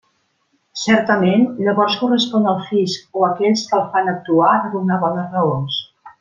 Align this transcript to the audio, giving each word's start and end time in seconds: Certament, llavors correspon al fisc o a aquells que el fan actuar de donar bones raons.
Certament, 0.83 1.43
llavors 1.67 1.97
correspon 2.03 2.47
al 2.53 2.57
fisc 2.71 3.21
o 3.21 3.27
a 3.27 3.29
aquells 3.35 3.67
que 3.69 3.79
el 3.81 3.85
fan 3.97 4.11
actuar 4.15 4.57
de 4.65 4.73
donar 4.79 4.99
bones 5.07 5.33
raons. 5.37 5.79